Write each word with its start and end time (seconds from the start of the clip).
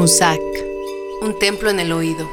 Musak, 0.00 0.40
un 1.20 1.38
templo 1.38 1.68
en 1.68 1.78
el 1.78 1.92
oído. 1.92 2.26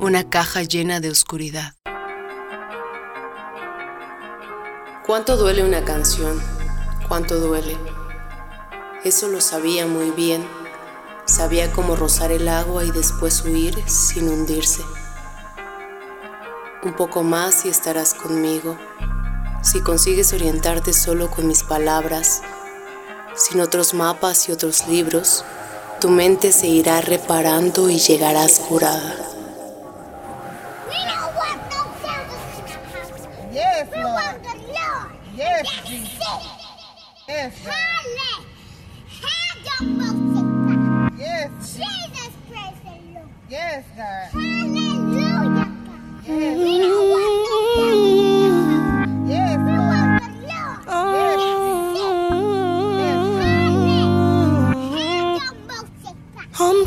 Una 0.00 0.24
caja 0.30 0.62
llena 0.62 1.00
de 1.00 1.10
oscuridad. 1.10 1.74
¿Cuánto 5.04 5.36
duele 5.36 5.62
una 5.62 5.84
canción? 5.84 6.40
¿Cuánto 7.06 7.38
duele? 7.38 7.76
Eso 9.04 9.28
lo 9.28 9.42
sabía 9.42 9.86
muy 9.86 10.10
bien. 10.12 10.42
Sabía 11.26 11.70
cómo 11.70 11.96
rozar 11.96 12.32
el 12.32 12.48
agua 12.48 12.84
y 12.84 12.90
después 12.92 13.44
huir 13.44 13.74
sin 13.86 14.30
hundirse. 14.30 14.82
Un 16.82 16.94
poco 16.96 17.22
más 17.22 17.66
y 17.66 17.68
estarás 17.68 18.14
conmigo. 18.14 18.78
Si 19.62 19.82
consigues 19.82 20.32
orientarte 20.32 20.94
solo 20.94 21.30
con 21.30 21.46
mis 21.46 21.62
palabras, 21.62 22.40
sin 23.34 23.60
otros 23.60 23.94
mapas 23.94 24.48
y 24.48 24.52
otros 24.52 24.86
libros, 24.86 25.44
tu 26.00 26.08
mente 26.08 26.52
se 26.52 26.66
irá 26.66 27.00
reparando 27.00 27.90
y 27.90 27.98
llegarás 27.98 28.60
curada. 28.60 29.16
Yes, 33.52 33.88
Lord. 33.96 34.40
Yes, 35.36 35.68
Jesus. 35.84 36.20
Yes. 37.26 37.99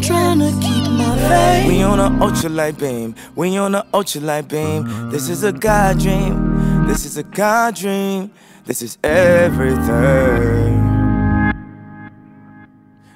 Trying 0.04 0.40
to 0.40 0.52
keep 0.59 0.92
my 0.92 1.18
faith. 1.18 1.68
We 1.68 1.82
on 1.82 2.00
a 2.00 2.09
ultra 2.23 2.50
light 2.50 2.78
beam. 2.78 3.16
We 3.36 3.58
on 3.58 3.76
a 3.76 3.86
ultra 3.94 4.22
light 4.22 4.50
beam. 4.50 5.09
This 5.09 5.30
is 5.30 5.44
a 5.44 5.52
God 5.52 6.00
dream. 6.00 6.86
This 6.88 7.06
is 7.06 7.18
a 7.18 7.23
God 7.23 7.76
dream. 7.76 8.31
This 8.66 8.81
is 8.81 8.98
everything. 9.04 10.74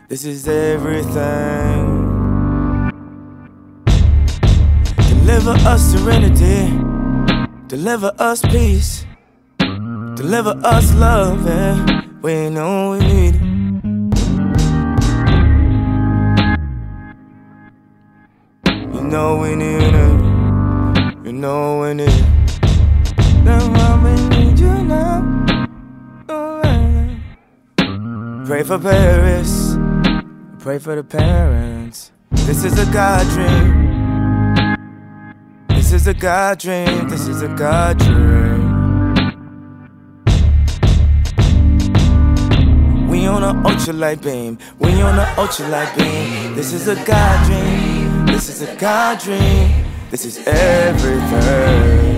This 0.08 0.24
is 0.24 0.48
everything. 0.48 2.06
Deliver 5.10 5.52
us 5.68 5.82
serenity. 5.92 6.72
Deliver 7.68 8.14
us 8.18 8.42
peace. 8.44 9.06
Deliver 10.16 10.60
us 10.64 10.94
love. 10.96 11.44
We 12.24 12.50
know 12.50 12.92
we 12.92 13.00
need 13.00 13.36
it. 13.36 13.47
Know 19.08 19.38
we 19.38 19.56
need 19.56 19.82
it. 19.82 21.26
You 21.26 21.32
know 21.32 21.82
we 21.82 21.94
need 21.94 22.10
it. 22.10 22.26
That's 23.46 23.66
why 23.66 24.02
we 24.04 24.14
need 24.36 24.60
you 24.60 24.84
now. 24.84 25.24
Pray 28.46 28.64
for 28.64 28.80
Paris. 28.80 29.78
Pray 30.60 30.80
for 30.80 30.96
the 30.96 31.04
parents. 31.04 32.12
This 32.32 32.64
is 32.66 32.78
a 32.78 32.86
God 32.92 33.26
dream. 33.28 34.78
This 35.70 35.94
is 35.94 36.08
a 36.08 36.14
God 36.14 36.60
dream. 36.60 37.08
This 37.08 37.28
is 37.28 37.42
a 37.42 37.48
God 37.50 37.98
dream. 38.00 38.68
We 43.10 43.26
on 43.26 43.44
a 43.44 43.54
ultralight 43.64 44.22
beam. 44.22 44.58
We 44.80 45.02
on 45.02 45.18
a 45.18 45.26
ultralight 45.38 45.98
beam. 45.98 46.56
This 46.56 46.74
is 46.74 46.90
a 46.90 46.96
God 47.06 47.46
dream. 47.46 47.87
This 48.38 48.50
is 48.50 48.70
a 48.70 48.76
God 48.76 49.18
dream. 49.20 49.84
This 50.12 50.24
is 50.24 50.38
everything. 50.46 52.14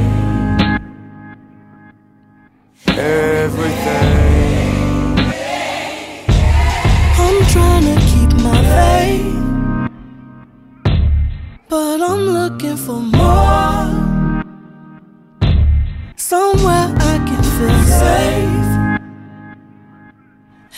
Everything. 2.87 4.19
I'm 7.23 7.45
trying 7.53 7.85
to 7.91 7.95
keep 8.11 8.31
my 8.43 8.59
faith. 8.75 9.37
But 11.69 12.01
I'm 12.01 12.23
looking 12.39 12.75
for 12.75 12.99
more. 12.99 13.87
Somewhere 16.17 16.87
I 17.11 17.15
can 17.27 17.43
feel 17.55 17.81
safe. 18.03 18.71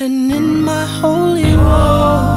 And 0.02 0.32
in 0.32 0.62
my 0.62 0.86
holy 0.86 1.56
war, 1.58 2.31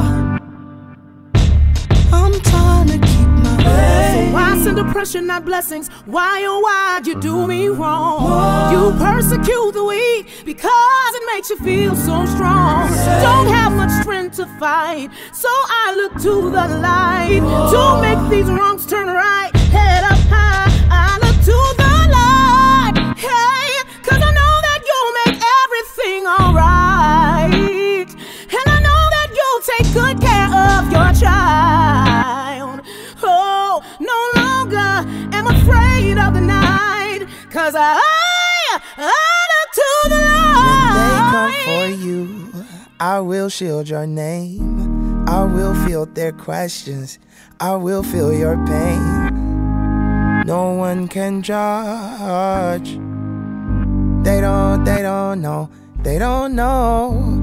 Why 4.75 5.21
not 5.21 5.45
blessings? 5.45 5.87
Why, 6.05 6.43
oh, 6.45 6.59
why 6.59 6.99
you 7.05 7.19
do 7.21 7.47
me 7.47 7.69
wrong? 7.69 8.73
You 8.73 8.91
persecute 8.99 9.71
the 9.71 9.83
weak 9.85 10.27
because 10.43 11.11
it 11.15 11.23
makes 11.33 11.49
you 11.49 11.57
feel 11.59 11.95
so 11.95 12.25
strong. 12.25 12.89
Don't 13.21 13.47
have 13.47 13.71
much 13.71 13.91
strength 14.01 14.35
to 14.35 14.45
fight, 14.59 15.09
so 15.31 15.47
I 15.49 15.93
look 15.95 16.13
to 16.23 16.49
the 16.51 16.67
light 16.81 17.39
to 17.71 18.01
make 18.01 18.29
these 18.29 18.51
wrongs 18.51 18.85
turn 18.85 19.07
right. 19.07 19.55
Head 19.71 20.03
up 20.03 20.19
high, 20.27 20.69
I 20.91 21.17
look 21.25 21.35
to 21.45 21.75
the 21.77 21.84
of 36.25 36.33
the 36.33 36.41
night. 36.41 37.27
Cause 37.51 37.75
I, 37.75 38.01
I 38.97 39.47
look 39.53 39.69
to 39.73 39.89
the 40.09 40.21
They 40.97 41.17
come 41.35 41.53
for 41.65 41.85
you. 42.03 42.65
I 42.99 43.19
will 43.19 43.49
shield 43.49 43.89
your 43.89 44.07
name. 44.07 45.27
I 45.27 45.43
will 45.43 45.75
field 45.85 46.15
their 46.15 46.31
questions. 46.31 47.19
I 47.59 47.75
will 47.75 48.03
feel 48.03 48.33
your 48.33 48.55
pain. 48.65 50.43
No 50.45 50.73
one 50.73 51.07
can 51.07 51.41
judge. 51.41 52.89
They 54.25 54.41
don't, 54.41 54.83
they 54.83 55.01
don't 55.01 55.41
know. 55.41 55.69
They 56.03 56.19
don't 56.19 56.55
know. 56.55 57.41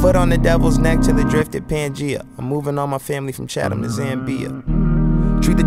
Foot 0.00 0.16
on 0.16 0.28
the 0.28 0.38
devil's 0.38 0.78
neck 0.78 1.00
till 1.02 1.18
it 1.18 1.28
drifted 1.28 1.68
Pangea. 1.68 2.26
I'm 2.36 2.46
moving 2.46 2.78
all 2.78 2.86
my 2.88 2.98
family 2.98 3.32
from 3.32 3.46
Chatham 3.46 3.82
to 3.82 3.88
Zambia. 3.88 4.73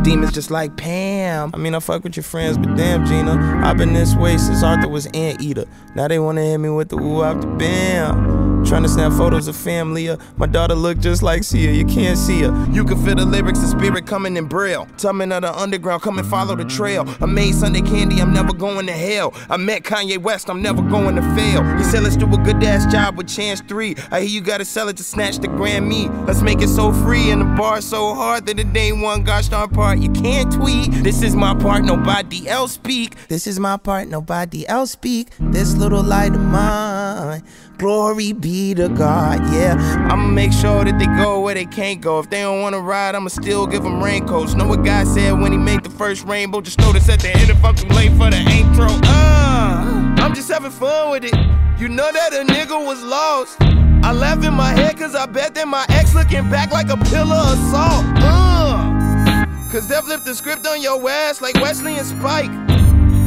Demons 0.08 0.32
just 0.32 0.50
like 0.50 0.78
Pam. 0.78 1.52
I 1.54 1.58
mean, 1.58 1.76
I 1.76 1.80
fuck 1.82 2.06
with 2.06 2.16
your 2.16 2.24
friends, 2.24 2.58
but 2.58 2.78
damn, 2.78 3.06
Gina. 3.06 3.62
I've 3.62 3.76
been 3.76 3.92
this 3.92 4.16
way 4.16 4.38
since 4.38 4.64
Arthur 4.64 4.88
was 4.88 5.06
Anteater. 5.08 5.66
Now 5.96 6.08
they 6.08 6.18
wanna 6.18 6.46
hit 6.46 6.60
me 6.60 6.70
with 6.70 6.88
the 6.88 6.96
woo 6.96 7.24
the 7.42 7.46
bam. 7.46 8.37
Trying 8.66 8.84
to 8.84 8.90
snap 8.90 9.14
photos 9.14 9.48
of 9.48 9.56
family. 9.56 10.10
uh, 10.10 10.18
My 10.36 10.46
daughter 10.46 10.76
look 10.76 11.00
just 11.00 11.24
like 11.24 11.44
Sia. 11.44 11.72
You 11.72 11.86
can't 11.86 12.18
see 12.18 12.42
her. 12.42 12.68
You 12.72 12.84
can 12.84 12.98
feel 13.04 13.16
the 13.16 13.26
lyrics, 13.26 13.60
the 13.60 13.68
spirit 13.68 14.06
coming 14.06 14.36
in 14.38 14.46
braille. 14.46 14.88
Tumbling 14.98 15.32
of 15.32 15.42
the 15.44 15.54
underground, 15.58 16.02
come 16.02 16.18
and 16.20 16.28
follow 16.28 16.56
the 16.56 16.66
trail. 16.66 17.06
I 17.22 17.26
made 17.28 17.56
Sunday 17.56 17.82
candy, 17.82 18.20
I'm 18.22 18.34
never 18.34 18.54
going 18.54 18.86
to 18.88 18.92
hell. 18.94 19.34
I 19.50 19.58
met 19.58 19.84
Kanye 19.84 20.18
West, 20.18 20.50
I'm 20.50 20.62
never 20.62 20.82
going 20.82 21.16
to 21.16 21.22
fail. 21.36 21.64
He 21.78 21.84
said, 21.84 22.04
let's 22.04 22.18
do 22.18 22.26
a 22.34 22.38
good 22.38 22.62
ass 22.64 22.92
job 22.92 23.18
with 23.18 23.28
Chance 23.28 23.62
3. 23.62 23.96
I 24.12 24.22
hear 24.22 24.30
you 24.30 24.42
gotta 24.42 24.66
sell 24.66 24.88
it 24.90 24.98
to 24.98 25.04
snatch 25.04 25.38
the 25.38 25.48
Grammy. 25.48 26.10
Let's 26.28 26.42
make 26.42 26.62
it 26.62 26.70
so 26.70 26.92
free 26.92 27.30
and 27.32 27.42
the 27.42 27.46
bar 27.46 27.82
so 27.82 28.14
hard 28.14 28.46
that 28.48 28.60
it 28.60 28.76
ain't 28.76 29.02
one 29.02 29.24
gosh 29.24 29.48
darn 29.50 29.70
part. 29.70 30.00
You 30.00 30.10
can't 30.12 30.52
tweet. 30.52 30.92
This 31.04 31.22
is 31.22 31.36
my 31.36 31.54
part, 31.56 31.84
nobody 31.84 32.48
else 32.48 32.74
speak. 32.74 33.16
This 33.28 33.48
is 33.48 33.60
my 33.60 33.78
part, 33.78 34.08
nobody 34.08 34.68
else 34.68 34.92
speak. 34.92 35.30
This 35.40 35.76
little 35.76 36.04
light 36.04 36.34
of 36.34 36.42
mine. 36.42 37.44
Glory 37.78 38.34
be 38.34 38.47
to 38.48 38.88
God, 38.88 39.42
yeah. 39.54 39.76
I'ma 40.10 40.28
make 40.28 40.54
sure 40.54 40.86
that 40.86 40.98
they 40.98 41.06
go 41.22 41.42
where 41.42 41.54
they 41.54 41.66
can't 41.66 42.00
go. 42.00 42.20
If 42.20 42.30
they 42.30 42.42
don't 42.42 42.62
wanna 42.62 42.80
ride, 42.80 43.14
I'ma 43.14 43.28
still 43.28 43.68
give 43.68 43.84
them 43.84 44.02
raincoats. 44.02 44.54
Know 44.54 44.66
what 44.66 44.86
God 44.86 45.06
said 45.06 45.34
when 45.34 45.52
he 45.52 45.58
made 45.58 45.84
the 45.84 45.90
first 45.90 46.24
rainbow? 46.24 46.62
Just 46.62 46.80
notice 46.80 47.10
at 47.10 47.20
the 47.20 47.30
end 47.30 47.50
if 47.50 47.64
I'm 47.64 47.76
too 47.76 47.90
late 47.90 48.12
for 48.12 48.30
the 48.30 48.38
intro. 48.38 48.88
Uh, 49.04 50.16
I'm 50.20 50.34
just 50.34 50.50
having 50.50 50.72
fun 50.72 51.12
with 51.12 51.26
it. 51.26 51.36
You 51.78 51.90
know 51.90 52.10
that 52.10 52.34
a 52.34 52.46
nigga 52.46 52.86
was 52.86 53.04
lost. 53.04 53.58
I 54.06 54.14
laugh 54.14 54.42
in 54.46 54.54
my 54.54 54.72
head 54.72 54.98
cause 54.98 55.14
I 55.14 55.26
bet 55.26 55.54
that 55.56 55.68
my 55.68 55.86
ex 55.90 56.16
looking 56.16 56.50
back 56.50 56.72
like 56.72 56.90
a 56.90 56.98
pillar 56.98 57.36
of 57.36 57.58
salt. 57.70 58.06
Uh, 58.16 59.46
cause 59.70 59.90
they 59.90 60.00
flipped 60.02 60.24
the 60.24 60.34
script 60.34 60.66
on 60.66 60.82
your 60.82 60.98
ass 61.10 61.42
like 61.42 61.56
Wesley 61.56 61.98
and 61.98 62.08
Spike. 62.08 62.52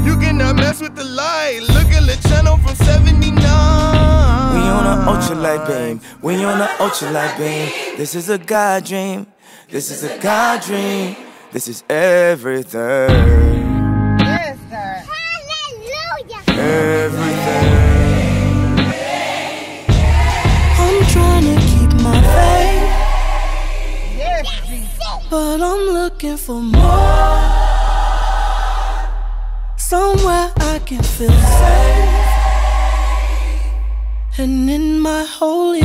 You 0.07 0.17
cannot 0.17 0.57
mess 0.57 0.81
with 0.81 0.97
the 0.97 1.05
light. 1.05 1.61
Look 1.61 1.89
at 1.93 2.07
the 2.07 2.17
channel 2.29 2.57
from 2.57 2.75
79 2.75 3.90
on 4.73 4.87
an 4.87 5.07
ultralight 5.07 5.67
beam, 5.67 5.99
when 6.21 6.41
you're 6.41 6.51
on 6.51 6.61
an 6.61 6.69
ultralight 6.79 7.37
beam. 7.39 7.97
This 7.97 8.15
is 8.15 8.29
a 8.29 8.39
God 8.39 8.85
dream, 8.85 9.27
this 9.69 9.91
is 9.91 10.05
a 10.05 10.19
God 10.19 10.63
dream, 10.63 11.17
this 11.53 11.69
is 11.69 11.85
everything. 11.89 13.11
Everything. 16.49 17.81
I'm 20.83 21.05
trying 21.07 21.45
to 21.45 21.57
keep 21.71 21.93
my 22.03 22.21
faith. 22.35 22.87
Yes, 24.19 25.27
But 25.31 25.61
I'm 25.63 25.85
looking 25.95 26.37
for 26.37 26.61
more. 26.61 27.41
Somewhere 29.77 30.53
I 30.59 30.81
can 30.85 31.03
feel 31.03 31.31
safe. 31.31 32.30
And 34.43 34.71
in 34.71 34.99
my 34.99 35.23
holy. 35.29 35.83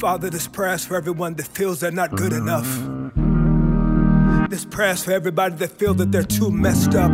Father, 0.00 0.30
this 0.30 0.48
prayer's 0.48 0.82
for 0.86 0.96
everyone 0.96 1.34
that 1.34 1.46
feels 1.46 1.80
they're 1.80 1.90
not 1.90 2.16
good 2.16 2.32
enough. 2.32 2.64
This 4.48 4.64
prayer's 4.64 5.04
for 5.04 5.12
everybody 5.12 5.56
that 5.56 5.72
feels 5.72 5.98
that 5.98 6.10
they're 6.10 6.22
too 6.22 6.50
messed 6.50 6.94
up. 6.94 7.12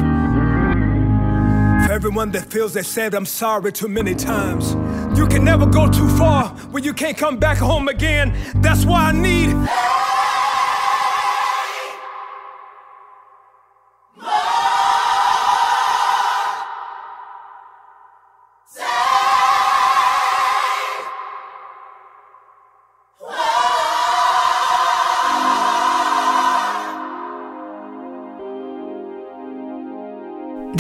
For 1.85 1.93
everyone 1.93 2.31
that 2.31 2.47
feels 2.49 2.75
they 2.75 2.85
said 2.85 3.13
I'm 3.13 3.27
sorry 3.27 3.73
too 3.73 3.89
many 3.89 4.15
times. 4.15 4.77
You 5.19 5.27
can 5.27 5.45
never 5.45 5.67
go 5.67 5.91
too 5.91 6.09
far 6.11 6.51
when 6.71 6.85
you 6.85 6.93
can't 6.93 7.19
come 7.19 7.39
back 7.39 7.59
home 7.59 7.89
again. 7.89 8.37
That's 8.63 8.85
why 8.85 9.07
I 9.07 9.13
need. 9.13 9.51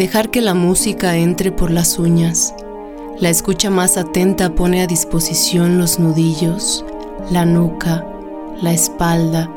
Dejar 0.00 0.30
que 0.30 0.40
la 0.40 0.54
música 0.54 1.18
entre 1.18 1.52
por 1.52 1.70
las 1.70 1.98
uñas. 1.98 2.54
La 3.18 3.28
escucha 3.28 3.68
más 3.68 3.98
atenta 3.98 4.54
pone 4.54 4.80
a 4.80 4.86
disposición 4.86 5.76
los 5.76 5.98
nudillos, 5.98 6.86
la 7.30 7.44
nuca, 7.44 8.02
la 8.62 8.72
espalda, 8.72 9.50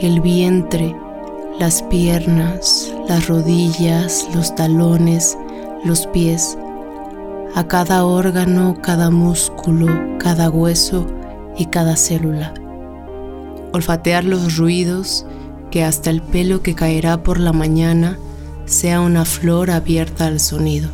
el 0.00 0.20
vientre, 0.20 0.92
las 1.60 1.84
piernas, 1.84 2.92
las 3.08 3.28
rodillas, 3.28 4.28
los 4.34 4.56
talones, 4.56 5.38
los 5.84 6.08
pies. 6.08 6.58
A 7.54 7.68
cada 7.68 8.06
órgano, 8.06 8.76
cada 8.82 9.10
músculo, 9.10 9.86
cada 10.18 10.50
hueso 10.50 11.06
y 11.56 11.66
cada 11.66 11.94
célula. 11.94 12.52
Olfatear 13.72 14.24
los 14.24 14.56
ruidos 14.56 15.24
que 15.70 15.84
hasta 15.84 16.10
el 16.10 16.22
pelo 16.22 16.60
que 16.60 16.74
caerá 16.74 17.22
por 17.22 17.38
la 17.38 17.52
mañana 17.52 18.18
sea 18.66 19.00
una 19.00 19.24
flor 19.24 19.70
abierta 19.70 20.26
al 20.26 20.40
sonido. 20.40 20.90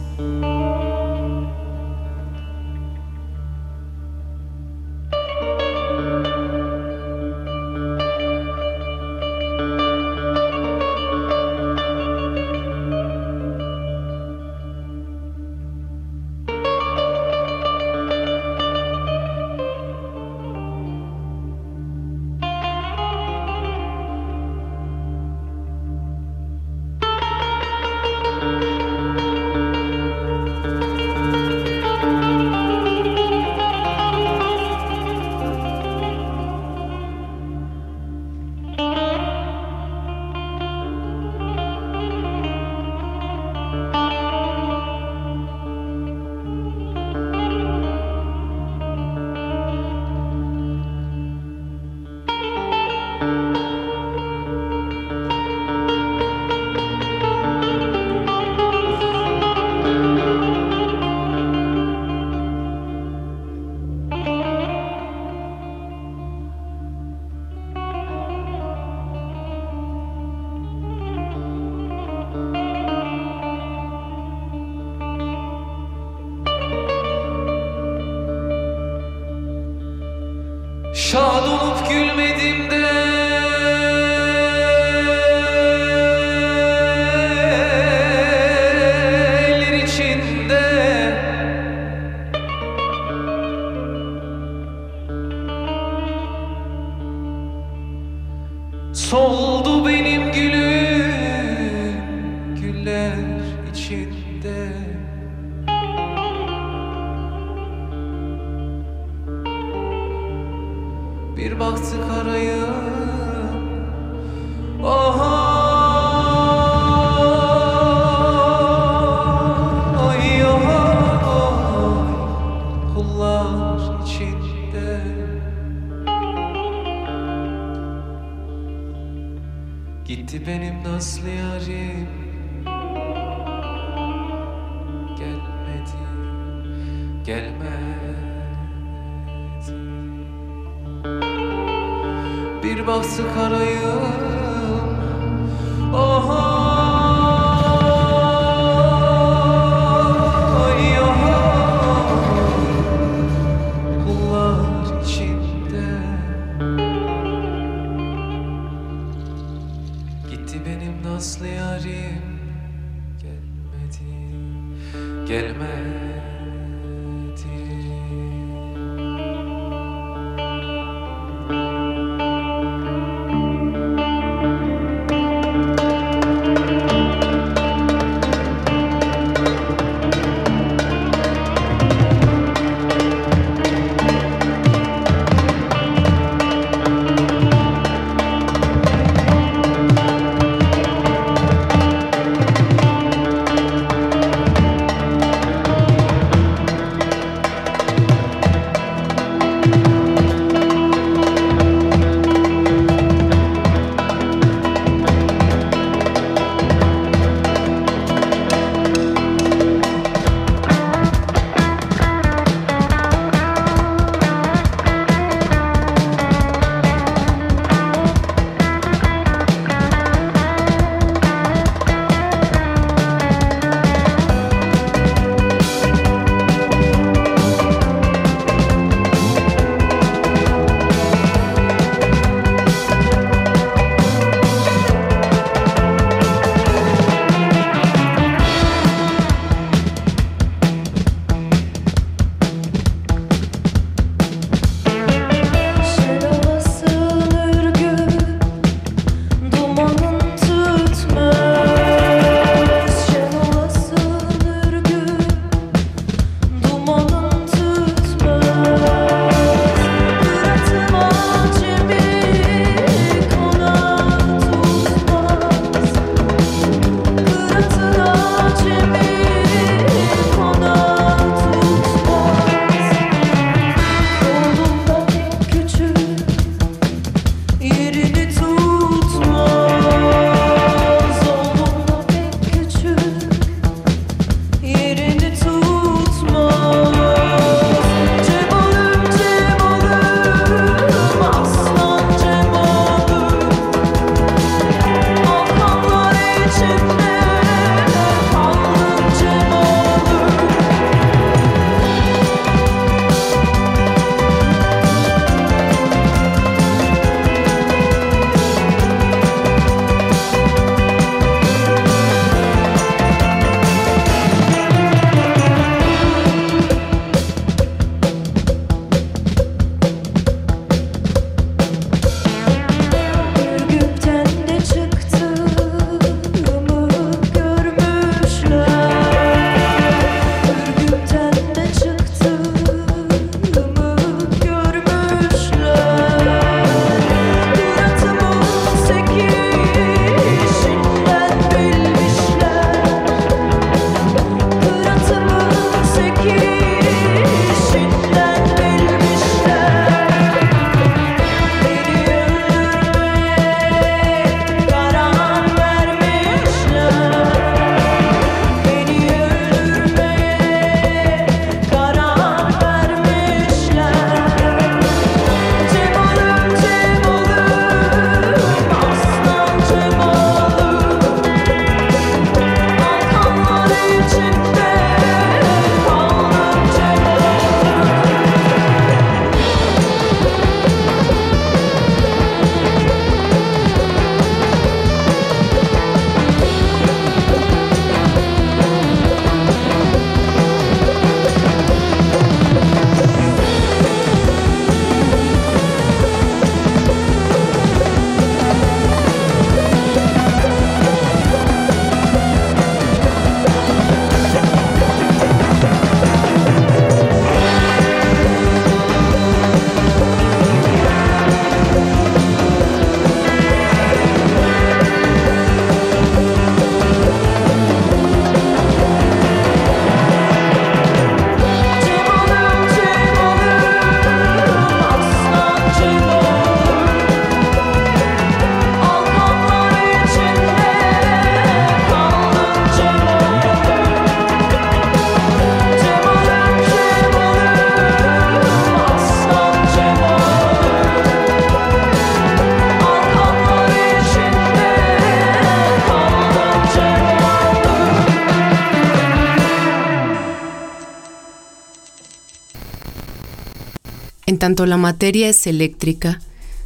Tanto 454.43 454.67
la 454.67 454.77
materia 454.77 455.29
es 455.29 455.47
eléctrica, 455.47 456.19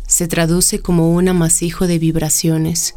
se 0.07 0.27
traduce 0.29 0.79
como 0.79 1.13
un 1.13 1.29
amasijo 1.29 1.87
de 1.87 1.99
vibraciones. 1.99 2.95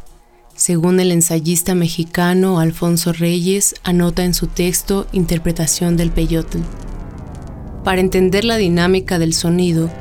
Según 0.56 1.02
el 1.02 1.12
ensayista 1.12 1.76
mexicano 1.76 2.62
Alfonso 2.62 3.12
Reyes, 3.12 3.76
anota 3.84 4.24
en 4.24 4.34
su 4.34 4.48
texto 4.48 5.06
Interpretación 5.12 5.98
del 5.98 6.12
Peyotl. 6.12 6.60
Para 7.84 8.00
entender 8.00 8.46
la 8.46 8.56
dinámica 8.56 9.20
del 9.20 9.34
sonido, 9.34 9.92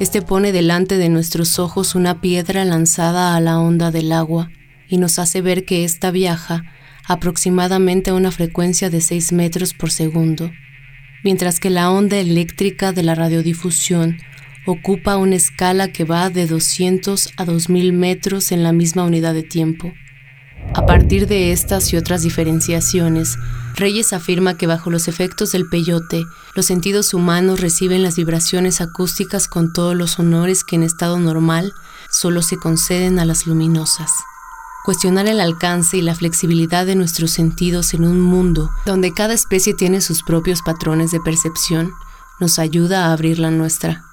este 0.00 0.20
pone 0.20 0.50
delante 0.50 0.98
de 0.98 1.10
nuestros 1.10 1.60
ojos 1.60 1.94
una 1.94 2.20
piedra 2.20 2.64
lanzada 2.64 3.36
a 3.36 3.40
la 3.40 3.60
onda 3.60 3.92
del 3.92 4.10
agua 4.10 4.50
y 4.88 4.96
nos 4.96 5.20
hace 5.20 5.42
ver 5.42 5.64
que 5.64 5.84
ésta 5.84 6.10
viaja 6.10 6.64
aproximadamente 7.06 8.10
a 8.10 8.14
una 8.14 8.32
frecuencia 8.32 8.90
de 8.90 9.00
6 9.00 9.30
metros 9.30 9.74
por 9.74 9.92
segundo, 9.92 10.50
mientras 11.24 11.58
que 11.58 11.70
la 11.70 11.90
onda 11.90 12.18
eléctrica 12.18 12.92
de 12.92 13.02
la 13.02 13.16
radiodifusión 13.16 14.18
ocupa 14.66 15.16
una 15.16 15.36
escala 15.36 15.88
que 15.88 16.04
va 16.04 16.30
de 16.30 16.46
200 16.46 17.32
a 17.36 17.44
2000 17.44 17.92
metros 17.92 18.52
en 18.52 18.62
la 18.62 18.72
misma 18.72 19.04
unidad 19.04 19.34
de 19.34 19.42
tiempo. 19.42 19.92
A 20.74 20.86
partir 20.86 21.26
de 21.26 21.52
estas 21.52 21.92
y 21.92 21.96
otras 21.96 22.22
diferenciaciones, 22.22 23.36
Reyes 23.76 24.12
afirma 24.12 24.56
que 24.56 24.66
bajo 24.66 24.90
los 24.90 25.08
efectos 25.08 25.52
del 25.52 25.68
peyote, 25.68 26.24
los 26.54 26.66
sentidos 26.66 27.12
humanos 27.12 27.60
reciben 27.60 28.02
las 28.02 28.16
vibraciones 28.16 28.80
acústicas 28.80 29.48
con 29.48 29.72
todos 29.72 29.96
los 29.96 30.18
honores 30.18 30.64
que 30.64 30.76
en 30.76 30.84
estado 30.84 31.18
normal 31.18 31.72
solo 32.10 32.40
se 32.40 32.56
conceden 32.56 33.18
a 33.18 33.24
las 33.24 33.46
luminosas. 33.46 34.10
Cuestionar 34.84 35.26
el 35.28 35.40
alcance 35.40 35.96
y 35.96 36.02
la 36.02 36.14
flexibilidad 36.14 36.84
de 36.84 36.94
nuestros 36.94 37.30
sentidos 37.30 37.94
en 37.94 38.04
un 38.04 38.20
mundo 38.20 38.68
donde 38.84 39.14
cada 39.14 39.32
especie 39.32 39.72
tiene 39.72 40.02
sus 40.02 40.22
propios 40.22 40.60
patrones 40.60 41.10
de 41.10 41.20
percepción 41.20 41.90
nos 42.38 42.58
ayuda 42.58 43.06
a 43.06 43.12
abrir 43.12 43.38
la 43.38 43.50
nuestra. 43.50 44.04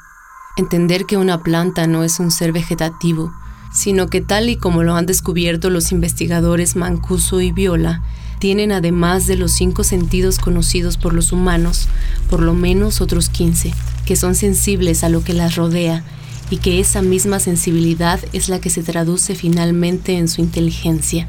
Entender 0.56 1.06
que 1.06 1.18
una 1.18 1.44
planta 1.44 1.88
no 1.88 2.06
es 2.06 2.22
un 2.22 2.32
ser 2.32 2.54
vegetativo, 2.54 3.34
sino 3.74 4.08
que 4.08 4.22
tal 4.22 4.48
y 4.48 4.56
como 4.56 4.82
lo 4.84 4.96
han 4.96 5.06
descubierto 5.06 5.70
los 5.70 5.92
investigadores 5.92 6.78
Mancuso 6.78 7.42
y 7.42 7.52
Viola, 7.52 8.02
tienen 8.40 8.72
además 8.72 9.28
de 9.28 9.36
los 9.36 9.52
cinco 9.52 9.84
sentidos 9.84 10.40
conocidos 10.40 10.96
por 10.96 11.14
los 11.14 11.34
humanos, 11.34 11.90
por 12.30 12.42
lo 12.42 12.54
menos 12.54 13.02
otros 13.02 13.28
15, 13.28 13.74
que 14.06 14.16
son 14.16 14.36
sensibles 14.36 15.04
a 15.04 15.10
lo 15.10 15.22
que 15.22 15.34
las 15.34 15.58
rodea 15.58 16.06
y 16.52 16.58
que 16.58 16.80
esa 16.80 17.02
misma 17.02 17.40
sensibilidad 17.40 18.20
es 18.34 18.50
la 18.50 18.60
que 18.60 18.70
se 18.70 18.84
traduce 18.84 19.34
finalmente 19.34 20.18
en 20.18 20.28
su 20.28 20.42
inteligencia. 20.42 21.28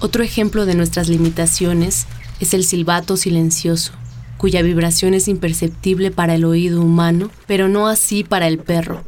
Otro 0.00 0.22
ejemplo 0.22 0.66
de 0.66 0.74
nuestras 0.74 1.08
limitaciones 1.08 2.06
es 2.40 2.52
el 2.52 2.64
silbato 2.64 3.16
silencioso, 3.16 3.92
cuya 4.36 4.60
vibración 4.60 5.14
es 5.14 5.28
imperceptible 5.28 6.10
para 6.10 6.34
el 6.34 6.44
oído 6.44 6.82
humano, 6.82 7.30
pero 7.46 7.68
no 7.68 7.88
así 7.88 8.22
para 8.22 8.46
el 8.46 8.58
perro, 8.58 9.02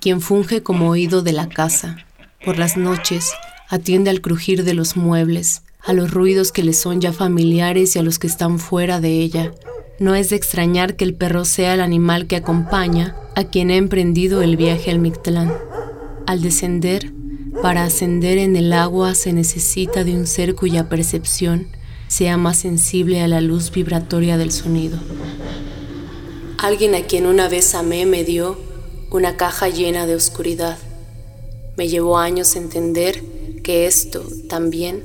quien 0.00 0.22
funge 0.22 0.62
como 0.62 0.88
oído 0.88 1.20
de 1.20 1.34
la 1.34 1.48
casa. 1.48 1.98
Por 2.42 2.58
las 2.58 2.78
noches, 2.78 3.32
atiende 3.68 4.08
al 4.08 4.22
crujir 4.22 4.64
de 4.64 4.72
los 4.72 4.96
muebles, 4.96 5.62
a 5.84 5.92
los 5.92 6.10
ruidos 6.10 6.52
que 6.52 6.64
le 6.64 6.72
son 6.72 7.02
ya 7.02 7.12
familiares 7.12 7.96
y 7.96 7.98
a 7.98 8.02
los 8.02 8.18
que 8.18 8.26
están 8.26 8.58
fuera 8.58 8.98
de 8.98 9.20
ella. 9.20 9.52
No 10.00 10.14
es 10.14 10.30
de 10.30 10.36
extrañar 10.36 10.96
que 10.96 11.04
el 11.04 11.14
perro 11.14 11.44
sea 11.44 11.74
el 11.74 11.82
animal 11.82 12.26
que 12.26 12.36
acompaña 12.36 13.14
a 13.36 13.44
quien 13.44 13.70
ha 13.70 13.76
emprendido 13.76 14.40
el 14.40 14.56
viaje 14.56 14.90
al 14.90 14.98
Mictlán. 14.98 15.52
Al 16.26 16.40
descender, 16.40 17.12
para 17.60 17.84
ascender 17.84 18.38
en 18.38 18.56
el 18.56 18.72
agua 18.72 19.14
se 19.14 19.34
necesita 19.34 20.02
de 20.02 20.16
un 20.16 20.26
ser 20.26 20.54
cuya 20.54 20.88
percepción 20.88 21.68
sea 22.08 22.38
más 22.38 22.56
sensible 22.56 23.20
a 23.20 23.28
la 23.28 23.42
luz 23.42 23.70
vibratoria 23.72 24.38
del 24.38 24.52
sonido. 24.52 24.98
Alguien 26.56 26.94
a 26.94 27.02
quien 27.02 27.26
una 27.26 27.50
vez 27.50 27.74
amé 27.74 28.06
me 28.06 28.24
dio 28.24 28.58
una 29.10 29.36
caja 29.36 29.68
llena 29.68 30.06
de 30.06 30.14
oscuridad. 30.14 30.78
Me 31.76 31.88
llevó 31.88 32.16
años 32.16 32.56
entender 32.56 33.22
que 33.62 33.86
esto 33.86 34.24
también 34.48 35.02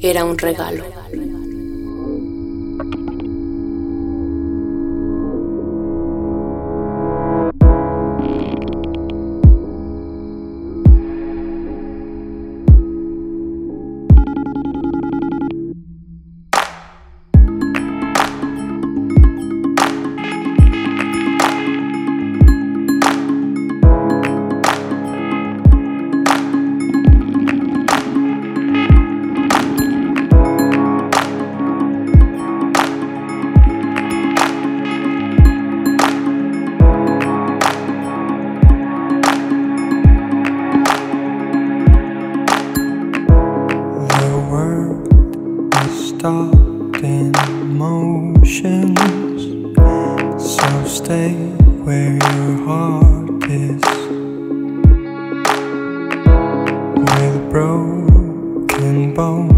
era 0.00 0.24
un 0.24 0.38
regalo. 0.38 0.99
Where 51.90 52.12
your 52.12 52.56
heart 52.68 53.42
is. 53.50 53.82
With 57.10 57.50
broken 57.50 59.12
bones, 59.12 59.49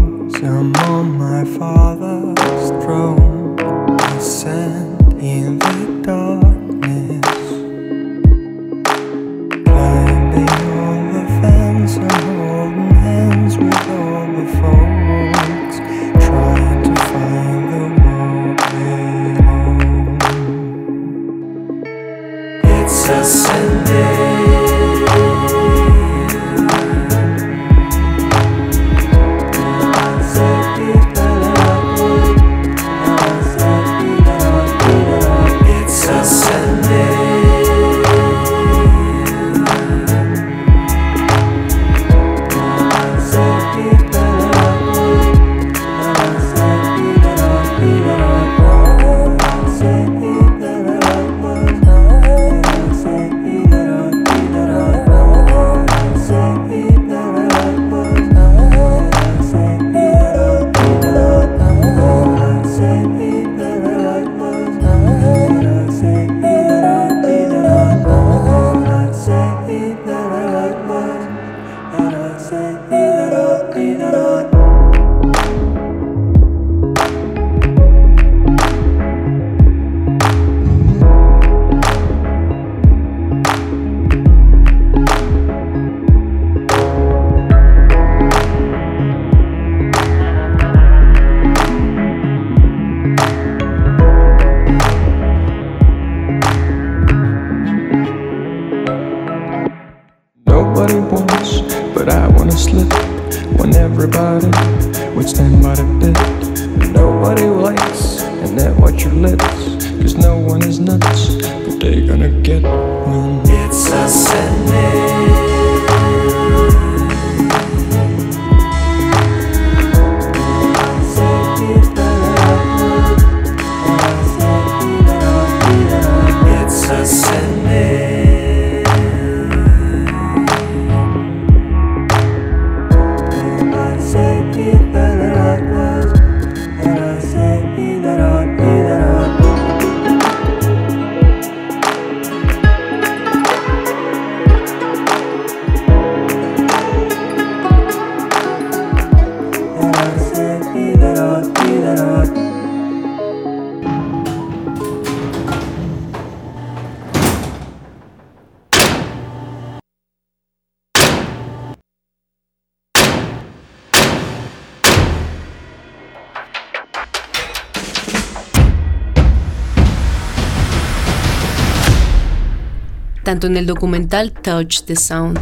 En 173.43 173.57
el 173.57 173.65
documental 173.65 174.31
Touch 174.31 174.83
the 174.83 174.95
Sound 174.95 175.37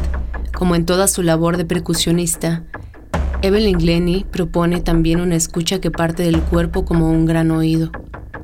como 0.53 0.73
en 0.73 0.87
toda 0.87 1.07
su 1.07 1.21
labor 1.21 1.57
de 1.57 1.65
percusionista, 1.65 2.63
Evelyn 3.43 3.77
Glennie 3.77 4.25
propone 4.25 4.81
también 4.81 5.21
una 5.21 5.35
escucha 5.35 5.79
que 5.79 5.91
parte 5.91 6.23
del 6.23 6.41
cuerpo 6.41 6.83
como 6.83 7.11
un 7.11 7.27
gran 7.27 7.51
oído. 7.51 7.91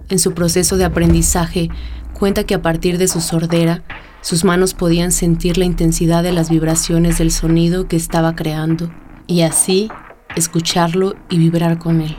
En 0.09 0.19
su 0.19 0.33
proceso 0.33 0.77
de 0.77 0.85
aprendizaje, 0.85 1.69
cuenta 2.13 2.43
que 2.43 2.53
a 2.53 2.61
partir 2.61 2.99
de 2.99 3.07
su 3.07 3.19
sordera, 3.19 3.81
sus 4.21 4.43
manos 4.43 4.75
podían 4.75 5.11
sentir 5.11 5.57
la 5.57 5.65
intensidad 5.65 6.21
de 6.21 6.33
las 6.33 6.51
vibraciones 6.51 7.17
del 7.17 7.31
sonido 7.31 7.87
que 7.87 7.95
estaba 7.95 8.35
creando, 8.35 8.91
y 9.25 9.41
así 9.41 9.89
escucharlo 10.35 11.15
y 11.29 11.39
vibrar 11.39 11.79
con 11.79 12.01
él. 12.01 12.15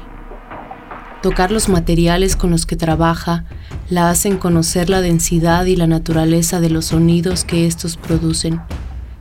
Tocar 1.23 1.53
los 1.53 1.69
materiales 1.69 2.35
con 2.35 2.51
los 2.51 2.67
que 2.67 2.75
trabaja 2.75 3.45
la 3.91 4.11
hacen 4.11 4.37
conocer 4.37 4.91
la 4.91 5.01
densidad 5.01 5.65
y 5.65 5.77
la 5.77 5.87
naturaleza 5.87 6.61
de 6.61 6.69
los 6.69 6.87
sonidos 6.87 7.45
que 7.45 7.67
estos 7.67 7.97
producen 7.97 8.61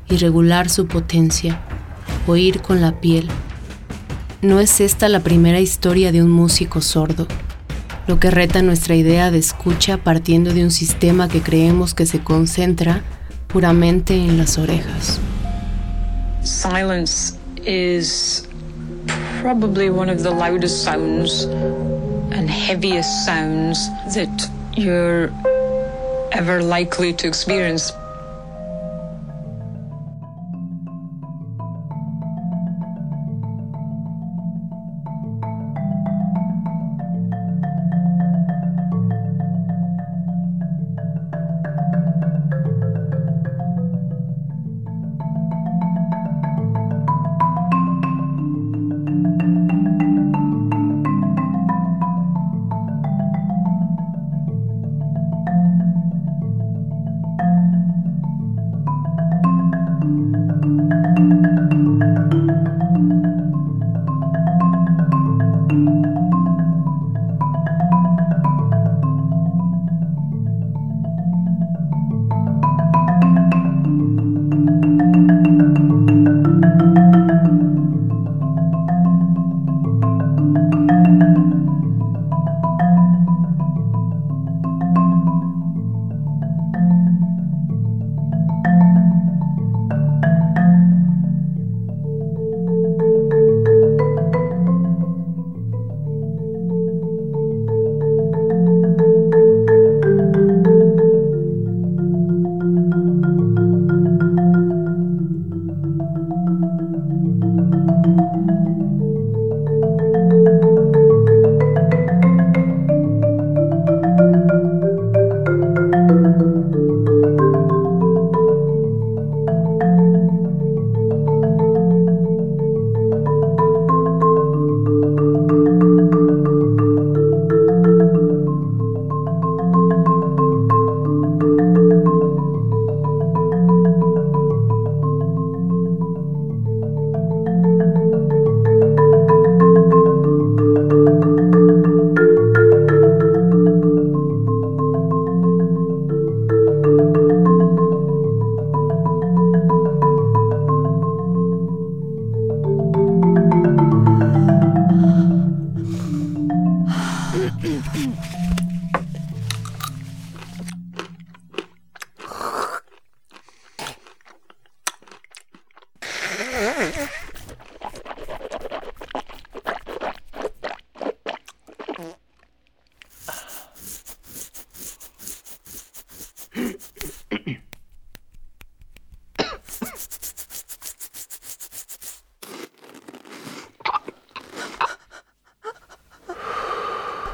y 0.09 0.17
regular 0.17 0.69
su 0.69 0.87
potencia, 0.87 1.61
oír 2.27 2.61
con 2.61 2.81
la 2.81 2.99
piel. 2.99 3.27
No 4.41 4.59
es 4.59 4.81
esta 4.81 5.07
la 5.09 5.21
primera 5.21 5.59
historia 5.59 6.11
de 6.11 6.21
un 6.21 6.29
músico 6.29 6.81
sordo, 6.81 7.27
lo 8.07 8.19
que 8.19 8.29
reta 8.29 8.61
nuestra 8.61 8.95
idea 8.95 9.31
de 9.31 9.39
escucha 9.39 9.97
partiendo 9.97 10.53
de 10.53 10.63
un 10.63 10.71
sistema 10.71 11.27
que 11.27 11.41
creemos 11.41 11.93
que 11.93 12.05
se 12.05 12.19
concentra 12.19 13.03
puramente 13.47 14.15
en 14.15 14.37
las 14.37 14.57
orejas. 14.57 15.19
Silence 16.43 17.37
is 17.65 18.47
probably 19.41 19.89
one 19.89 20.09
of 20.09 20.23
the 20.23 20.29
loudest 20.29 20.83
sounds 20.83 21.45
and 22.31 22.49
heaviest 22.49 23.25
sounds 23.25 23.89
that 24.13 24.49
you're 24.77 25.31
ever 26.31 26.61
likely 26.61 27.13
to 27.13 27.27
experience. 27.27 27.91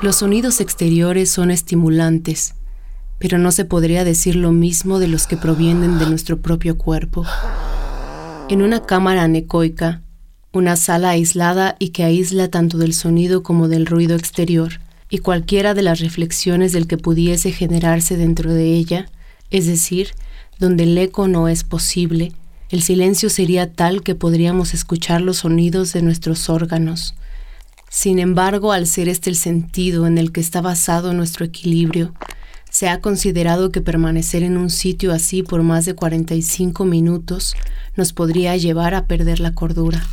Los 0.04 0.18
sonidos 0.18 0.60
exteriores 0.60 1.30
son 1.30 1.50
estimulantes, 1.50 2.56
pero 3.20 3.38
no 3.38 3.54
se 3.54 3.64
podría 3.64 4.04
decir 4.04 4.36
lo 4.36 4.52
mismo 4.52 5.00
de 5.00 5.08
los 5.08 5.28
que 5.28 5.38
provienen 5.38 5.98
de 5.98 6.08
nuestro 6.08 6.42
propio 6.42 6.78
cuerpo. 6.78 7.26
En 8.50 8.64
una 8.64 8.86
cámara 8.86 9.24
anecoica, 9.24 10.02
una 10.52 10.76
sala 10.76 11.12
aislada 11.12 11.78
y 11.80 11.92
que 11.92 12.04
aísla 12.04 12.50
tanto 12.50 12.78
del 12.78 12.94
sonido 12.94 13.44
como 13.44 13.70
del 13.70 13.86
ruido 13.86 14.18
exterior, 14.18 14.82
y 15.10 15.20
cualquiera 15.20 15.74
de 15.74 15.84
las 15.84 16.02
reflexiones 16.02 16.74
del 16.74 16.86
que 16.86 16.98
pudiese 16.98 17.54
generarse 17.54 18.18
dentro 18.18 18.54
de 18.54 18.74
ella, 18.74 19.06
es 19.52 19.68
decir, 19.68 20.10
donde 20.60 20.84
el 20.84 20.98
eco 20.98 21.30
no 21.30 21.48
es 21.48 21.64
posible, 21.64 22.34
el 22.72 22.82
silencio 22.82 23.30
sería 23.30 23.72
tal 23.72 24.04
que 24.04 24.16
podríamos 24.16 24.74
escuchar 24.74 25.22
los 25.22 25.38
sonidos 25.38 25.94
de 25.94 26.02
nuestros 26.02 26.50
órganos. 26.50 27.16
Sin 27.96 28.18
embargo, 28.18 28.72
al 28.72 28.88
ser 28.88 29.08
este 29.08 29.30
el 29.30 29.36
sentido 29.36 30.08
en 30.08 30.18
el 30.18 30.32
que 30.32 30.42
está 30.42 30.62
basado 30.62 31.14
nuestro 31.14 31.46
equilibrio, 31.46 32.12
se 32.72 32.90
ha 32.90 33.02
considerado 33.02 33.72
que 33.72 33.82
permanecer 33.82 34.42
en 34.42 34.58
un 34.58 34.72
sitio 34.72 35.14
así 35.14 35.44
por 35.44 35.62
más 35.62 35.86
de 35.86 35.94
45 35.94 36.86
minutos 36.86 37.54
nos 37.96 38.12
podría 38.12 38.58
llevar 38.58 38.96
a 38.96 39.06
perder 39.06 39.40
la 39.40 39.54
cordura. 39.54 40.08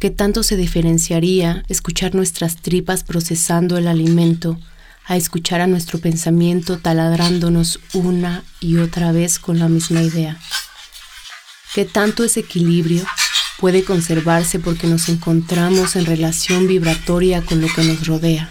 ¿Qué 0.00 0.10
tanto 0.10 0.42
se 0.42 0.56
diferenciaría 0.56 1.62
escuchar 1.68 2.16
nuestras 2.16 2.56
tripas 2.56 3.04
procesando 3.04 3.78
el 3.78 3.86
alimento 3.86 4.58
a 5.06 5.16
escuchar 5.16 5.60
a 5.60 5.68
nuestro 5.68 6.00
pensamiento 6.00 6.78
taladrándonos 6.78 7.78
una 7.94 8.42
y 8.58 8.78
otra 8.78 9.12
vez 9.12 9.38
con 9.38 9.60
la 9.60 9.68
misma 9.68 10.02
idea? 10.02 10.40
¿Qué 11.72 11.84
tanto 11.84 12.24
ese 12.24 12.40
equilibrio 12.40 13.06
puede 13.60 13.84
conservarse 13.84 14.58
porque 14.58 14.86
nos 14.86 15.08
encontramos 15.08 15.94
en 15.94 16.06
relación 16.06 16.66
vibratoria 16.66 17.42
con 17.42 17.60
lo 17.60 17.68
que 17.68 17.84
nos 17.84 18.06
rodea? 18.06 18.50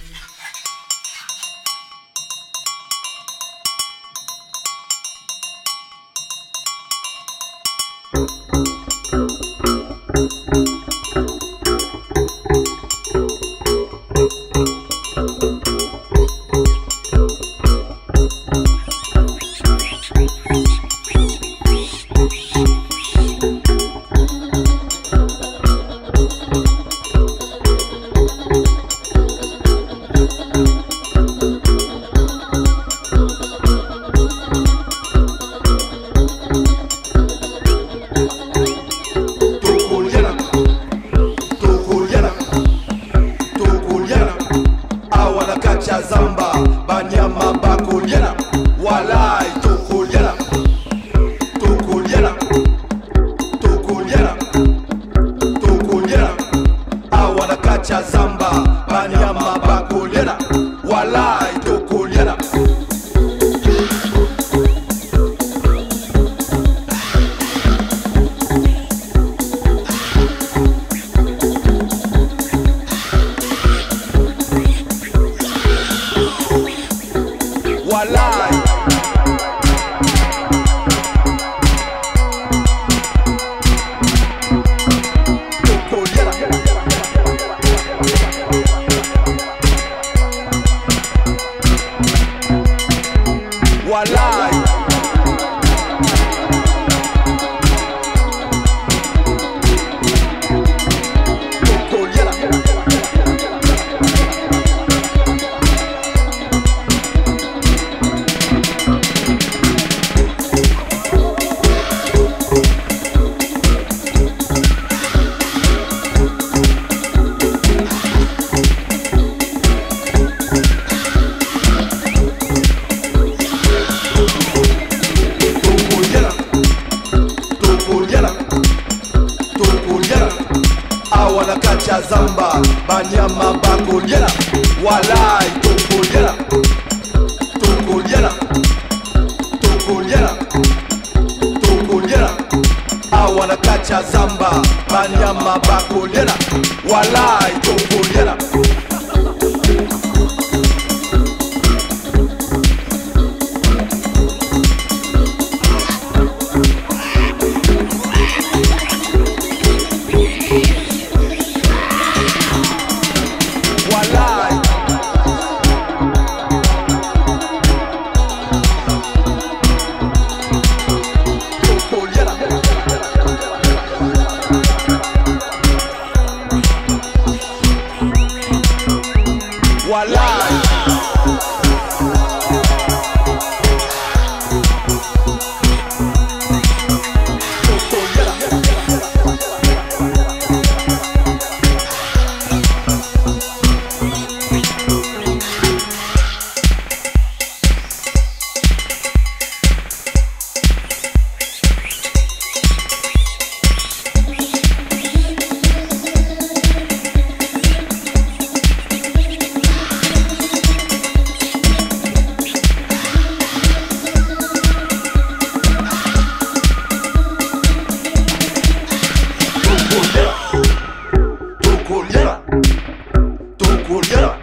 bakuluya 223.99 224.35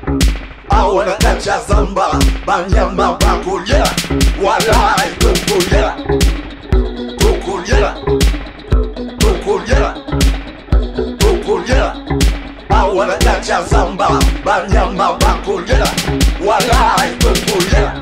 awona 0.70 1.12
kacha 1.12 1.60
zamba 1.68 2.18
banyama 2.46 3.16
bakuluya 3.20 3.84
walai 4.42 5.10
tukuluya 5.18 5.96
tukuluya 7.18 7.94
tukuluya 9.18 9.94
tukuluya 11.18 11.96
awona 12.70 13.14
kacha 13.24 13.62
zamba 13.62 14.08
banyama 14.44 15.12
bakuluya 15.20 15.86
walai 16.46 17.10
tukuluya 17.18 17.92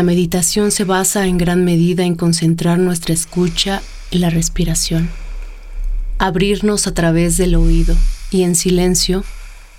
La 0.00 0.04
meditación 0.04 0.70
se 0.70 0.84
basa 0.84 1.26
en 1.26 1.36
gran 1.36 1.62
medida 1.62 2.04
en 2.04 2.14
concentrar 2.14 2.78
nuestra 2.78 3.12
escucha 3.12 3.82
en 4.10 4.22
la 4.22 4.30
respiración, 4.30 5.10
abrirnos 6.16 6.86
a 6.86 6.94
través 6.94 7.36
del 7.36 7.54
oído 7.54 7.94
y 8.30 8.44
en 8.44 8.54
silencio, 8.54 9.24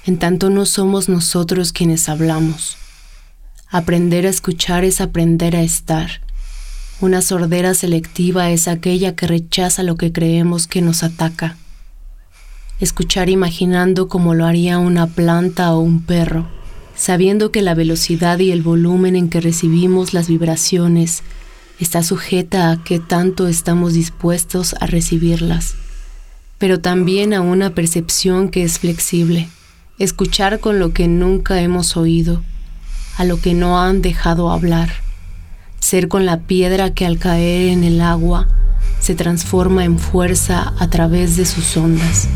en 0.05 0.19
tanto 0.19 0.51
no 0.51 0.67
somos 0.67 1.09
nosotros 1.09 1.73
quienes 1.73 2.07
hablamos. 2.07 2.77
Aprender 3.67 4.27
a 4.27 4.29
escuchar 4.29 4.83
es 4.83 5.01
aprender 5.01 5.55
a 5.55 5.63
estar. 5.63 6.21
Una 6.99 7.23
sordera 7.23 7.73
selectiva 7.73 8.51
es 8.51 8.67
aquella 8.67 9.15
que 9.15 9.25
rechaza 9.25 9.81
lo 9.81 9.97
que 9.97 10.11
creemos 10.11 10.67
que 10.67 10.83
nos 10.83 11.01
ataca. 11.01 11.57
Escuchar 12.79 13.27
imaginando 13.31 14.07
como 14.07 14.35
lo 14.35 14.45
haría 14.45 14.77
una 14.77 15.07
planta 15.07 15.73
o 15.73 15.79
un 15.79 16.03
perro 16.03 16.60
sabiendo 17.01 17.51
que 17.51 17.63
la 17.63 17.73
velocidad 17.73 18.37
y 18.37 18.51
el 18.51 18.61
volumen 18.61 19.15
en 19.15 19.27
que 19.27 19.41
recibimos 19.41 20.13
las 20.13 20.27
vibraciones 20.27 21.23
está 21.79 22.03
sujeta 22.03 22.69
a 22.69 22.83
qué 22.83 22.99
tanto 22.99 23.47
estamos 23.47 23.93
dispuestos 23.93 24.75
a 24.79 24.85
recibirlas, 24.85 25.73
pero 26.59 26.79
también 26.79 27.33
a 27.33 27.41
una 27.41 27.73
percepción 27.73 28.49
que 28.49 28.61
es 28.61 28.77
flexible, 28.77 29.49
escuchar 29.97 30.59
con 30.59 30.77
lo 30.77 30.93
que 30.93 31.07
nunca 31.07 31.59
hemos 31.59 31.97
oído, 31.97 32.43
a 33.17 33.23
lo 33.23 33.41
que 33.41 33.55
no 33.55 33.81
han 33.81 34.03
dejado 34.03 34.51
hablar, 34.51 34.91
ser 35.79 36.07
con 36.07 36.27
la 36.27 36.41
piedra 36.41 36.93
que 36.93 37.07
al 37.07 37.17
caer 37.17 37.69
en 37.69 37.83
el 37.83 37.99
agua 37.99 38.47
se 38.99 39.15
transforma 39.15 39.85
en 39.85 39.97
fuerza 39.97 40.75
a 40.77 40.87
través 40.91 41.35
de 41.35 41.47
sus 41.47 41.75
ondas. 41.77 42.27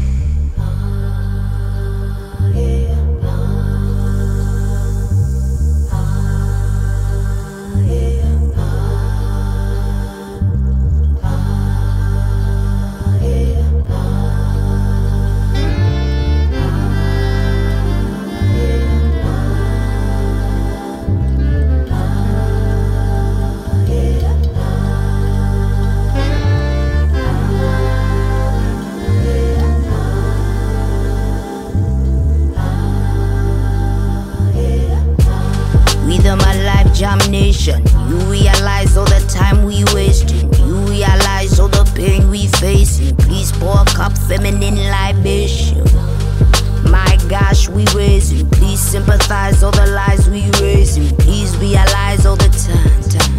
Gosh, 47.48 47.70
we 47.70 47.86
raising. 47.94 48.50
Please 48.50 48.80
sympathize 48.80 49.62
all 49.62 49.70
the 49.70 49.86
lies 49.86 50.28
we 50.28 50.50
raising. 50.60 51.16
Please 51.18 51.56
realize 51.58 52.26
all 52.26 52.36
the 52.36 52.50
time. 52.50 53.04
time. 53.14 53.36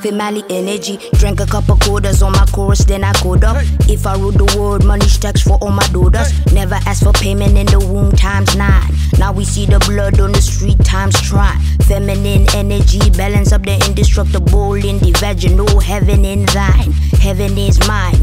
Family 0.00 0.44
energy, 0.48 1.00
drank 1.14 1.40
a 1.40 1.46
couple 1.46 1.76
quarters 1.78 2.22
on 2.22 2.30
my 2.30 2.46
chorus, 2.52 2.84
then 2.84 3.02
I 3.02 3.12
code 3.14 3.42
up. 3.42 3.56
If 3.88 4.06
I 4.06 4.14
rule 4.14 4.30
the 4.30 4.46
world, 4.56 4.84
money 4.84 5.08
stacks 5.08 5.42
for 5.42 5.58
all 5.60 5.72
my 5.72 5.84
daughters. 5.88 6.30
Never 6.52 6.76
ask 6.86 7.02
for 7.02 7.12
payment 7.12 7.58
in 7.58 7.66
the 7.66 7.80
womb 7.80 8.12
times 8.12 8.54
nine. 8.54 8.88
Now 9.18 9.32
we 9.32 9.44
see 9.44 9.66
the 9.66 9.80
blood 9.80 10.20
on 10.20 10.30
the 10.30 10.40
street 10.40 10.78
times 10.84 11.20
try. 11.20 11.58
Feminine 11.88 12.46
energy, 12.54 13.00
balance 13.18 13.50
up 13.50 13.64
the 13.64 13.84
indestructible 13.84 14.74
in 14.74 15.00
the 15.00 15.10
vaginal. 15.18 15.80
Heaven 15.80 16.24
in 16.24 16.46
thine, 16.46 16.92
heaven 17.18 17.58
is 17.58 17.80
mine. 17.88 18.22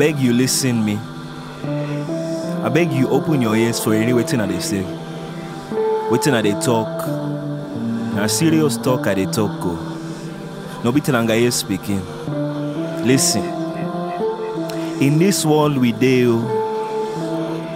beg 0.00 0.18
you 0.18 0.32
listen 0.32 0.82
me. 0.82 0.96
I 2.64 2.70
beg 2.72 2.90
you 2.90 3.06
open 3.10 3.42
your 3.42 3.54
ears 3.54 3.78
for 3.84 3.92
any 3.92 4.14
waiting 4.14 4.38
they 4.38 4.58
say. 4.58 4.82
Waiting 6.10 6.32
they 6.32 6.52
talk. 6.58 7.06
Na 8.16 8.26
serious 8.26 8.78
talk 8.78 9.06
I 9.06 9.12
they 9.12 9.26
talk 9.26 9.60
go. 9.60 9.76
No 10.82 10.90
be 10.90 11.02
tilanga 11.02 11.38
ear 11.38 11.50
speaking. 11.50 12.00
Listen. 13.04 13.44
In 15.02 15.18
this 15.18 15.44
world 15.44 15.76
we 15.76 15.92
deal, 15.92 16.38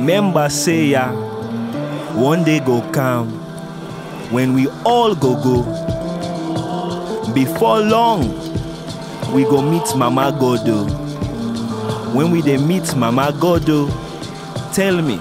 member 0.01 0.49
say 0.49 0.87
ya, 0.97 1.13
one 2.17 2.43
day 2.43 2.59
go 2.61 2.81
come 2.91 3.29
when 4.33 4.55
we 4.55 4.67
all 4.87 5.15
go 5.15 5.35
go. 5.45 5.63
Before 7.35 7.81
long, 7.81 8.25
we 9.35 9.45
go 9.45 9.61
meet 9.61 9.95
Mama 9.95 10.33
Godo. 10.41 11.04
When 12.15 12.31
we 12.31 12.43
dey 12.43 12.59
meet 12.59 12.95
Mama 12.95 13.33
Godo, 13.33 13.89
oh, 13.91 14.71
tell 14.73 15.03
me, 15.03 15.19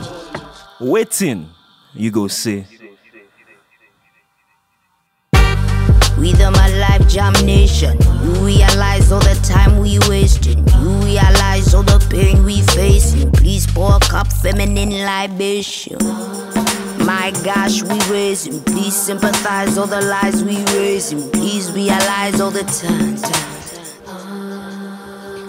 waiting 0.79 1.49
you 1.95 2.11
go 2.11 2.27
say. 2.27 2.67
Rhythm 6.17 6.53
my 6.53 6.69
life 6.77 7.07
jam 7.09 7.33
nation. 7.45 7.97
You 8.23 8.31
realize 8.45 9.11
all 9.11 9.19
the 9.21 9.33
time 9.43 9.79
we 9.79 9.97
wasting. 10.07 10.59
You 10.67 10.89
realize 11.03 11.73
all 11.73 11.81
the 11.83 11.97
pain 12.11 12.45
we 12.45 12.61
facing. 12.61 13.31
Please 13.31 13.65
pour 13.65 13.95
a 13.95 13.99
cup 13.99 14.27
feminine 14.31 14.91
libation. 15.03 15.97
My 17.05 17.31
gosh, 17.43 17.81
we 17.81 17.99
raising. 18.13 18.61
Please 18.63 18.95
sympathize 18.95 19.77
all 19.79 19.87
the 19.87 19.99
lies 20.01 20.43
we 20.43 20.63
raising. 20.77 21.29
Please 21.31 21.71
realize 21.71 22.39
all 22.39 22.51
the 22.51 22.63
time. 22.63 23.17
time. 23.17 23.62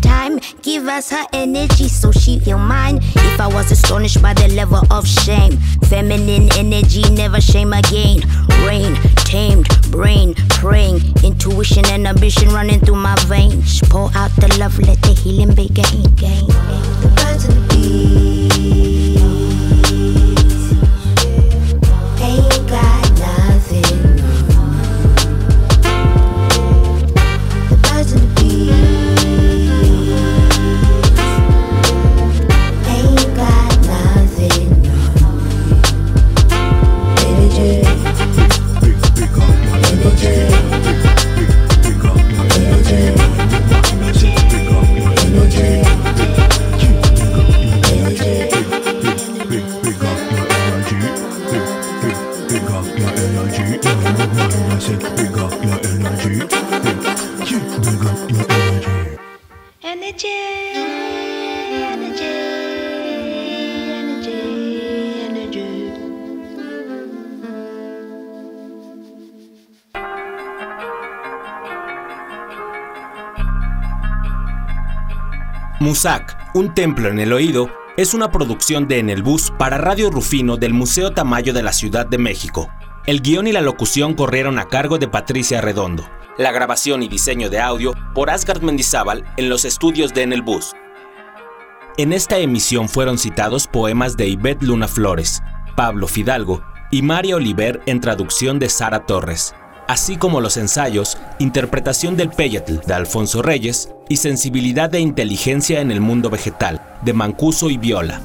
time. 0.00 0.40
Give 0.62 0.86
us 0.88 1.10
her 1.10 1.24
energy 1.32 1.88
so 1.88 2.12
she 2.12 2.38
feel 2.38 2.58
mine. 2.58 2.98
If 3.02 3.40
I 3.40 3.46
was 3.46 3.70
astonished 3.70 4.22
by 4.22 4.34
the 4.34 4.48
level 4.48 4.82
of 4.90 5.06
shame, 5.06 5.56
feminine 5.88 6.48
energy 6.56 7.02
never 7.10 7.40
shame 7.40 7.72
again. 7.72 8.20
Rain, 8.66 8.94
tamed, 9.24 9.68
brain, 9.90 10.34
praying, 10.50 11.00
intuition 11.24 11.84
and 11.86 12.06
ambition 12.06 12.48
running 12.48 12.80
through 12.80 12.96
my 12.96 13.16
veins. 13.26 13.80
Pour 13.90 14.10
out 14.14 14.30
the 14.36 14.54
love, 14.58 14.78
let 14.78 15.00
the 15.02 15.12
healing 15.12 15.54
begin. 15.54 16.02
The 17.02 17.12
birds 17.16 17.44
and 17.44 17.56
the 17.56 17.74
bees 17.74 18.91
un 76.54 76.74
templo 76.74 77.08
en 77.08 77.18
el 77.18 77.32
oído, 77.32 77.70
es 77.96 78.12
una 78.12 78.30
producción 78.30 78.86
de 78.86 78.98
En 78.98 79.08
el 79.08 79.22
Bus 79.22 79.52
para 79.58 79.78
Radio 79.78 80.10
Rufino 80.10 80.56
del 80.58 80.74
Museo 80.74 81.12
Tamayo 81.12 81.54
de 81.54 81.62
la 81.62 81.72
Ciudad 81.72 82.06
de 82.06 82.18
México. 82.18 82.68
El 83.06 83.22
guion 83.22 83.46
y 83.46 83.52
la 83.52 83.62
locución 83.62 84.14
corrieron 84.14 84.58
a 84.58 84.68
cargo 84.68 84.98
de 84.98 85.08
Patricia 85.08 85.62
Redondo. 85.62 86.04
La 86.36 86.52
grabación 86.52 87.02
y 87.02 87.08
diseño 87.08 87.48
de 87.48 87.60
audio 87.60 87.94
por 88.14 88.28
Asgard 88.28 88.62
Mendizábal 88.62 89.24
en 89.36 89.48
los 89.48 89.64
estudios 89.64 90.12
de 90.12 90.22
En 90.22 90.32
el 90.32 90.42
Bus. 90.42 90.72
En 91.96 92.12
esta 92.12 92.38
emisión 92.38 92.88
fueron 92.88 93.18
citados 93.18 93.66
poemas 93.66 94.16
de 94.16 94.28
Ivette 94.28 94.62
Luna 94.62 94.88
Flores, 94.88 95.42
Pablo 95.74 96.06
Fidalgo 96.06 96.62
y 96.90 97.00
María 97.02 97.36
Oliver 97.36 97.80
en 97.86 98.00
traducción 98.00 98.58
de 98.58 98.68
Sara 98.68 99.06
Torres, 99.06 99.54
así 99.88 100.16
como 100.16 100.40
los 100.40 100.58
ensayos 100.58 101.18
Interpretación 101.38 102.16
del 102.16 102.28
Peyatl 102.28 102.76
de 102.86 102.94
Alfonso 102.94 103.42
Reyes 103.42 103.90
y 104.12 104.16
Sensibilidad 104.16 104.94
e 104.94 105.00
Inteligencia 105.00 105.80
en 105.80 105.90
el 105.90 106.02
Mundo 106.02 106.28
Vegetal 106.28 106.82
de 107.02 107.14
Mancuso 107.14 107.70
y 107.70 107.78
Viola. 107.78 108.20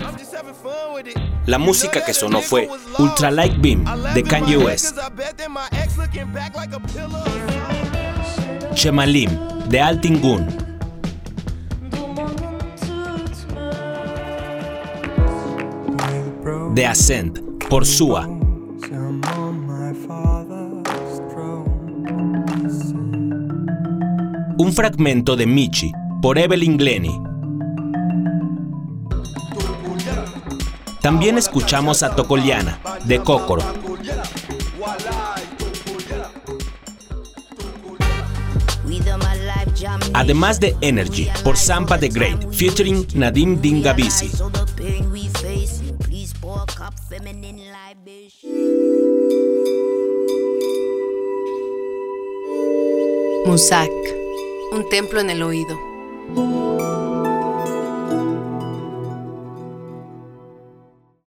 La 1.46 1.58
música 1.58 2.04
que 2.04 2.14
sonó 2.14 2.42
fue 2.42 2.70
Ultra 3.00 3.32
Light 3.32 3.54
Beam 3.62 3.86
de 4.14 4.22
Kanye 4.22 4.58
West, 4.58 4.98
Shemalim 8.74 9.32
de 9.70 9.82
Altingun, 9.82 10.48
The 16.76 16.86
Ascent 16.86 17.40
por 17.70 17.86
Sua, 17.86 18.28
un 24.60 24.74
fragmento 24.74 25.36
de 25.36 25.46
Michi 25.46 25.92
por 26.22 26.38
Evelyn 26.38 26.78
Glennie. 26.78 27.20
También 31.02 31.38
escuchamos 31.38 32.02
a 32.04 32.16
Tocoliana 32.16 32.80
de 33.06 33.20
Cocoro. 33.20 33.64
Además 40.14 40.60
de 40.60 40.76
Energy 40.82 41.30
por 41.44 41.56
Sampa 41.56 42.00
the 42.00 42.10
Great, 42.10 42.52
featuring 42.52 43.06
Nadim 43.14 43.62
Dingabisi. 43.62 44.32
Musak, 53.46 53.90
un 54.72 54.90
templo 54.90 55.22
en 55.22 55.30
el 55.30 55.42
oído. 55.44 55.80